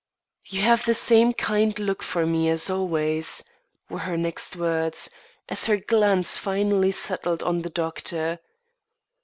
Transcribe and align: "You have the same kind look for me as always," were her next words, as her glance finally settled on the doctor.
"You 0.45 0.63
have 0.63 0.85
the 0.87 0.95
same 0.95 1.31
kind 1.31 1.77
look 1.77 2.01
for 2.01 2.25
me 2.25 2.49
as 2.49 2.71
always," 2.71 3.43
were 3.87 3.99
her 3.99 4.17
next 4.17 4.55
words, 4.55 5.11
as 5.47 5.67
her 5.67 5.77
glance 5.77 6.39
finally 6.39 6.91
settled 6.91 7.43
on 7.43 7.61
the 7.61 7.69
doctor. 7.69 8.39